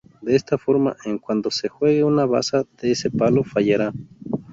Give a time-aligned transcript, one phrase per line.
[0.23, 3.93] De esta forma, en cuanto se juegue una baza de ese palo, fallará.